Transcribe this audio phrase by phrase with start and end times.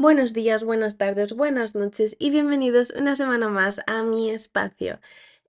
[0.00, 5.00] Buenos días, buenas tardes, buenas noches y bienvenidos una semana más a mi espacio.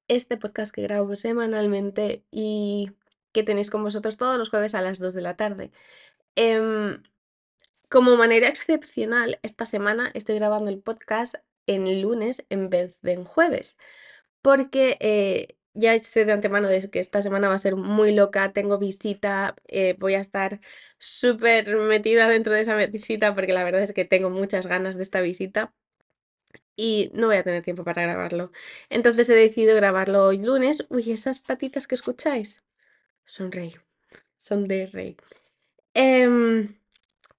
[0.07, 2.89] Este podcast que grabo semanalmente y
[3.31, 5.71] que tenéis con vosotros todos los jueves a las 2 de la tarde.
[6.35, 7.03] Em,
[7.89, 11.35] como manera excepcional, esta semana estoy grabando el podcast
[11.67, 13.77] en lunes en vez de en jueves,
[14.41, 18.53] porque eh, ya sé de antemano de que esta semana va a ser muy loca,
[18.53, 20.59] tengo visita, eh, voy a estar
[20.97, 25.03] súper metida dentro de esa visita porque la verdad es que tengo muchas ganas de
[25.03, 25.73] esta visita
[26.75, 28.51] y no voy a tener tiempo para grabarlo.
[28.89, 30.85] Entonces he decidido grabarlo hoy lunes.
[30.89, 32.63] Uy, esas patitas que escucháis
[33.25, 33.75] son rey,
[34.37, 35.17] son de rey.
[35.93, 36.78] Em,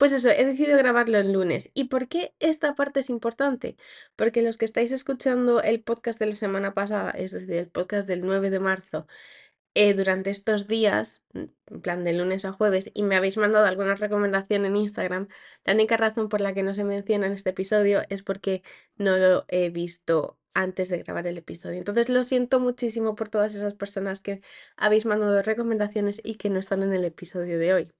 [0.00, 1.70] pues eso, he decidido grabarlo el lunes.
[1.74, 3.76] ¿Y por qué esta parte es importante?
[4.16, 8.08] Porque los que estáis escuchando el podcast de la semana pasada, es decir, el podcast
[8.08, 9.06] del 9 de marzo,
[9.74, 13.94] eh, durante estos días, en plan de lunes a jueves, y me habéis mandado alguna
[13.94, 15.28] recomendación en Instagram,
[15.66, 18.62] la única razón por la que no se menciona en este episodio es porque
[18.96, 21.76] no lo he visto antes de grabar el episodio.
[21.76, 24.40] Entonces lo siento muchísimo por todas esas personas que
[24.76, 27.92] habéis mandado recomendaciones y que no están en el episodio de hoy.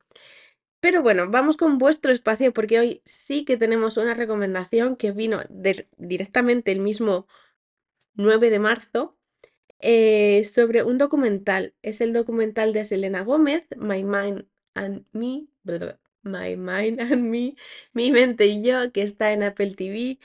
[0.81, 5.41] Pero bueno, vamos con vuestro espacio porque hoy sí que tenemos una recomendación que vino
[5.99, 7.27] directamente el mismo
[8.15, 9.19] 9 de marzo
[9.79, 11.75] eh, sobre un documental.
[11.83, 15.47] Es el documental de Selena Gómez, My Mind and Me,
[16.23, 17.57] My Mind and Me,
[17.93, 20.19] Mi mente y yo, que está en Apple TV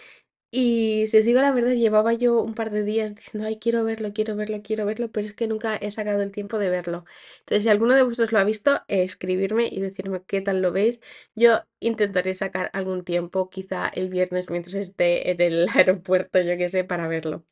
[0.58, 3.84] y si os digo la verdad, llevaba yo un par de días diciendo, ay, quiero
[3.84, 7.04] verlo, quiero verlo, quiero verlo, pero es que nunca he sacado el tiempo de verlo.
[7.40, 11.02] Entonces, si alguno de vosotros lo ha visto, escribirme y decirme qué tal lo veis.
[11.36, 16.70] Yo intentaré sacar algún tiempo, quizá el viernes mientras esté en el aeropuerto, yo qué
[16.70, 17.44] sé, para verlo.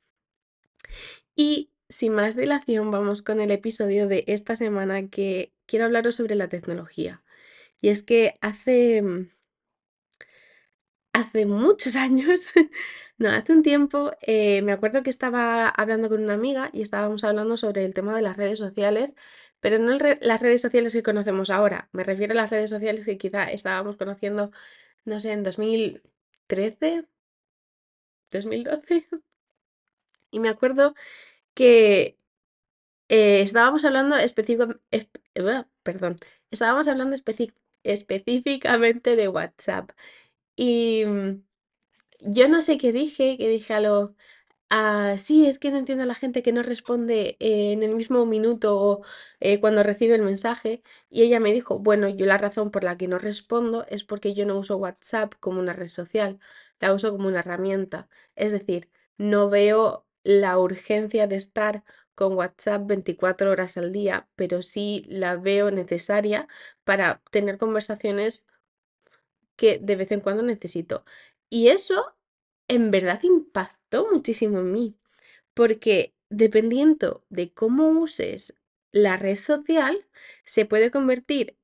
[1.35, 6.35] Y sin más dilación, vamos con el episodio de esta semana que quiero hablaros sobre
[6.35, 7.21] la tecnología.
[7.81, 9.03] Y es que hace
[11.13, 12.49] hace muchos años,
[13.17, 17.23] no, hace un tiempo, eh, me acuerdo que estaba hablando con una amiga y estábamos
[17.23, 19.15] hablando sobre el tema de las redes sociales,
[19.59, 23.17] pero no las redes sociales que conocemos ahora, me refiero a las redes sociales que
[23.17, 24.51] quizá estábamos conociendo,
[25.05, 27.07] no sé, en 2013,
[28.31, 29.07] 2012.
[30.31, 30.95] Y me acuerdo
[31.53, 32.17] que
[33.09, 34.81] eh, estábamos hablando específicamente,
[35.83, 36.19] perdón,
[36.51, 37.15] estábamos hablando
[37.83, 39.91] específicamente de WhatsApp.
[40.55, 41.43] Y mm,
[42.21, 44.15] yo no sé qué dije, que dije a lo,
[44.69, 48.25] ah, sí, es que no entiendo a la gente que no responde en el mismo
[48.25, 49.03] minuto o
[49.39, 50.83] eh, cuando recibe el mensaje.
[51.09, 54.33] Y ella me dijo, bueno, yo la razón por la que no respondo es porque
[54.33, 56.39] yo no uso WhatsApp como una red social,
[56.79, 58.09] la uso como una herramienta.
[58.35, 61.83] Es decir, no veo la urgencia de estar
[62.15, 66.47] con WhatsApp 24 horas al día, pero sí la veo necesaria
[66.83, 68.45] para tener conversaciones
[69.55, 71.05] que de vez en cuando necesito.
[71.49, 72.15] Y eso
[72.67, 74.97] en verdad impactó muchísimo en mí,
[75.53, 78.59] porque dependiendo de cómo uses
[78.91, 80.07] la red social,
[80.45, 81.57] se puede convertir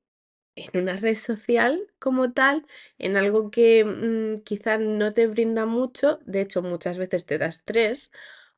[0.56, 2.66] en una red social como tal,
[2.98, 7.46] en algo que mm, quizá no te brinda mucho, de hecho muchas veces te da
[7.46, 8.12] estrés,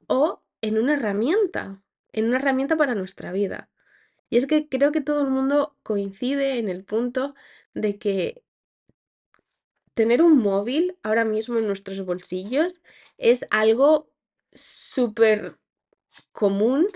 [0.07, 1.83] o en una herramienta,
[2.13, 3.71] en una herramienta para nuestra vida.
[4.31, 7.35] Y es que creo que todo el mundo coincide en el punto
[7.75, 8.45] de que
[9.95, 12.83] tener un móvil ahora mismo en nuestros bolsillos
[13.19, 14.11] es algo
[14.53, 15.59] súper
[16.33, 16.89] común,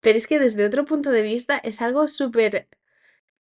[0.00, 2.68] pero es que desde otro punto de vista es algo súper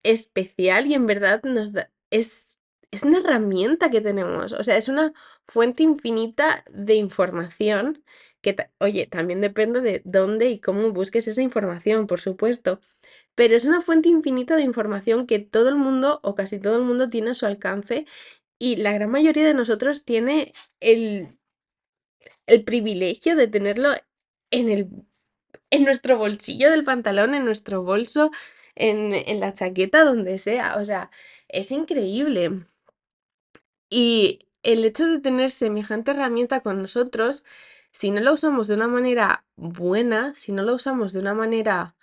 [0.04, 2.60] especial y en verdad nos da, es,
[2.92, 5.14] es una herramienta que tenemos, o sea, es una
[5.48, 8.04] fuente infinita de información
[8.42, 12.80] que, oye, también depende de dónde y cómo busques esa información, por supuesto,
[13.38, 16.84] pero es una fuente infinita de información que todo el mundo o casi todo el
[16.84, 18.08] mundo tiene a su alcance
[18.60, 21.38] y la gran mayoría de nosotros tiene el,
[22.48, 23.90] el privilegio de tenerlo
[24.52, 24.90] en, el,
[25.72, 28.32] en nuestro bolsillo del pantalón, en nuestro bolso,
[28.76, 30.78] en, en la chaqueta, donde sea.
[30.78, 31.12] O sea,
[31.50, 32.66] es increíble.
[33.90, 37.44] Y el hecho de tener semejante herramienta con nosotros,
[37.92, 41.97] si no la usamos de una manera buena, si no la usamos de una manera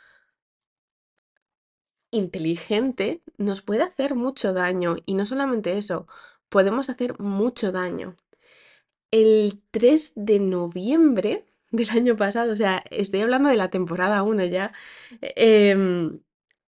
[2.15, 4.97] inteligente, nos puede hacer mucho daño.
[5.07, 6.07] Y no solamente eso,
[6.49, 8.17] podemos hacer mucho daño.
[9.11, 14.45] El 3 de noviembre del año pasado, o sea, estoy hablando de la temporada 1
[14.47, 14.73] ya,
[15.21, 16.21] em,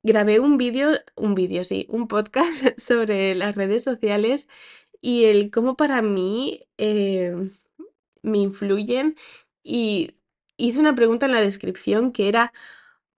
[0.03, 4.49] grabé un vídeo, un vídeo, sí, un podcast sobre las redes sociales
[5.01, 7.51] y el cómo para mí em,
[8.23, 9.17] me influyen
[9.63, 10.17] y
[10.57, 12.53] hice una pregunta en la descripción que era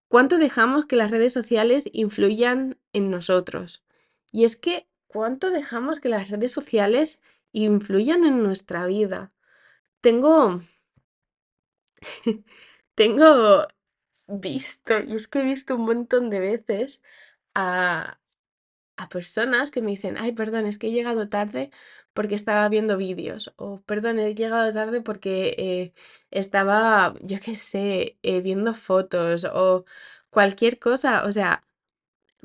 [0.08, 3.84] ¿cuánto dejamos que las redes sociales influyan en nosotros?
[4.32, 7.22] Y es que ¿cuánto dejamos que las redes sociales
[7.52, 9.32] influyan en nuestra vida.
[10.00, 10.60] Tengo,
[12.94, 13.66] tengo
[14.26, 17.02] visto, y es que he visto un montón de veces
[17.54, 18.20] a,
[18.98, 21.70] a personas que me dicen, ay, perdón, es que he llegado tarde
[22.12, 25.94] porque estaba viendo vídeos, o perdón, he llegado tarde porque eh,
[26.30, 29.84] estaba, yo qué sé, eh, viendo fotos o
[30.30, 31.24] cualquier cosa.
[31.26, 31.64] O sea,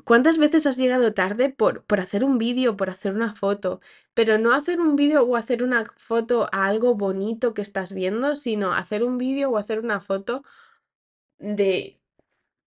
[0.04, 3.80] ¿cuántas veces has llegado tarde por, por hacer un vídeo, por hacer una foto?
[4.14, 8.36] Pero no hacer un vídeo o hacer una foto a algo bonito que estás viendo,
[8.36, 10.44] sino hacer un vídeo o hacer una foto
[11.38, 12.00] de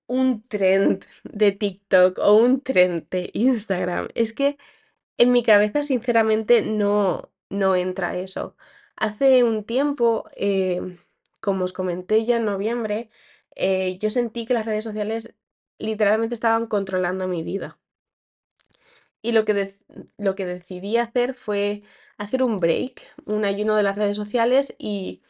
[0.08, 4.08] un trend de TikTok o un trend de Instagram.
[4.16, 4.58] Es que
[5.18, 8.56] en mi cabeza, sinceramente, no, no entra eso.
[8.96, 10.98] Hace un tiempo, em,
[11.42, 13.10] como os comenté ya en noviembre,
[13.56, 15.36] eh, yo sentí que las redes sociales
[15.80, 17.80] literalmente estaban controlando mi vida.
[19.22, 19.74] Y lo que,
[20.18, 21.84] lo que decidí hacer fue
[22.18, 25.22] hacer un break, un ayuno de las redes sociales y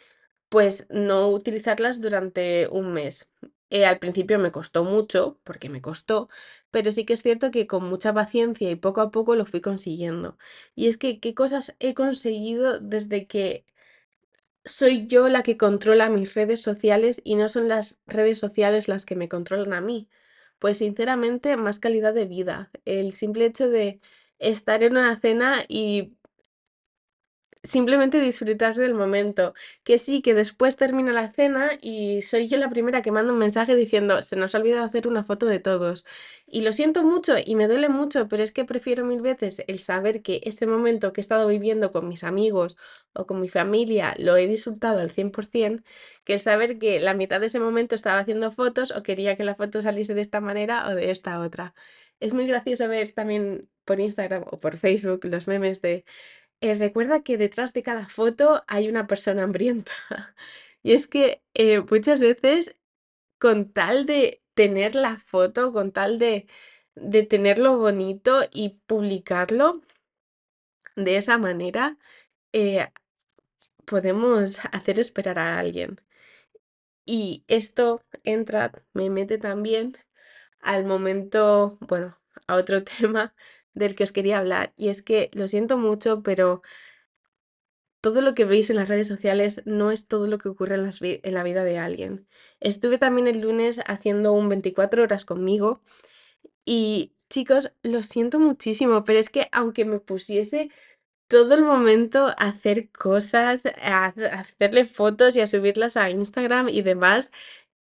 [0.50, 3.34] pues no utilizarlas durante un mes.
[3.70, 6.30] Eh, al principio me costó mucho, porque me costó,
[6.72, 9.60] pero sí que es cierto que con mucha paciencia y poco a poco lo fui
[9.62, 10.38] consiguiendo.
[10.76, 13.66] Y es que, ¿qué cosas he conseguido desde que
[14.66, 19.06] soy yo la que controla mis redes sociales y no son las redes sociales las
[19.06, 20.10] que me controlan a mí?
[20.60, 22.72] Pues sinceramente, más calidad de vida.
[22.86, 24.02] El simple hecho de
[24.40, 26.17] estar en una cena y
[27.64, 29.54] Simplemente disfrutar del momento.
[29.84, 33.40] Que sí, que después termina la cena y soy yo la primera que manda un
[33.40, 36.06] mensaje diciendo, se nos ha olvidado hacer una foto de todos.
[36.46, 39.80] Y lo siento mucho y me duele mucho, pero es que prefiero mil veces el
[39.80, 42.78] saber que ese momento que he estado viviendo con mis amigos
[43.14, 45.84] o con mi familia lo he disfrutado al 100%,
[46.24, 49.44] que el saber que la mitad de ese momento estaba haciendo fotos o quería que
[49.44, 51.74] la foto saliese de esta manera o de esta otra.
[52.20, 56.04] Es muy gracioso ver también por Instagram o por Facebook los memes de
[56.62, 59.92] eh, recuerda que detrás de cada foto hay una persona hambrienta.
[60.84, 62.76] Y es que eh, muchas veces
[63.40, 66.48] con tal de tener la foto, con tal de,
[66.96, 69.82] de tenerlo bonito y publicarlo
[70.98, 71.98] de esa manera,
[72.54, 72.88] eh,
[73.86, 76.00] podemos hacer esperar a alguien.
[77.06, 79.98] Y esto entra, me mete también
[80.62, 83.36] al momento, bueno, a otro tema
[83.78, 84.74] del que os quería hablar.
[84.78, 86.62] Y es que lo siento mucho, pero
[88.02, 91.34] todo lo que veis en las redes sociales no es todo lo que ocurre en,
[91.34, 92.28] la vida de alguien.
[92.60, 95.82] Estuve también el lunes haciendo un 24 horas conmigo
[96.66, 100.70] y chicos, lo siento muchísimo, pero es que aunque me pusiese
[101.28, 106.70] todo el momento a hacer cosas, a, a hacerle fotos y a subirlas a Instagram
[106.70, 107.32] y demás,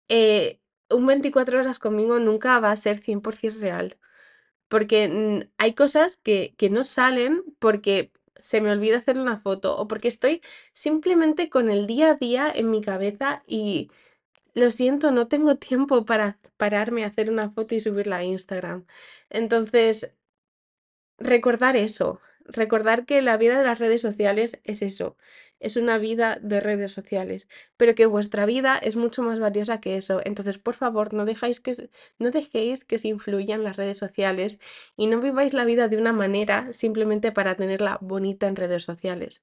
[0.09, 3.99] eh, un 24 horas conmigo nunca va a ser 100% real.
[4.69, 9.77] Porque mm, hay cosas que, que no salen porque se me olvida hacer una foto
[9.77, 13.91] o porque estoy simplemente con el día a día en mi cabeza y
[14.55, 18.87] lo siento, no tengo tiempo para pararme a hacer una foto y subirla a Instagram.
[19.31, 20.15] Entonces,
[21.19, 25.17] Recordar eso, recordar que la vida de las redes sociales es eso,
[25.61, 29.97] es una vida de redes sociales, pero que vuestra vida es mucho más valiosa que
[29.97, 30.21] eso.
[30.25, 31.89] Entonces, por favor, no que,
[32.19, 34.61] no dejéis que se influyan las redes sociales
[34.97, 39.43] y no viváis la vida de una manera simplemente para tenerla bonita en redes sociales.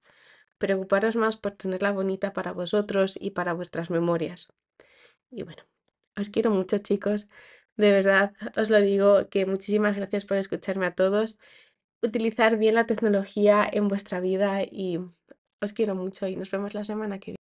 [0.59, 4.53] Preocuparos más por tenerla bonita para vosotros y para vuestras memorias.
[5.31, 5.63] Y bueno,
[6.15, 7.29] os quiero mucho, chicos.
[7.77, 11.39] De verdad, os lo digo que muchísimas gracias por escucharme a todos
[12.03, 14.97] utilizar bien la tecnología en vuestra vida y
[15.61, 17.40] os quiero mucho y nos vemos la semana que viene.